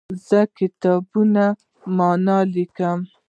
[0.27, 1.03] زه د کتاب
[1.97, 2.99] معنی لیکم.